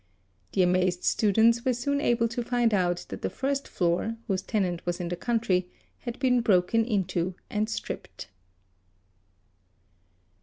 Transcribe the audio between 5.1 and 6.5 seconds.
country, had been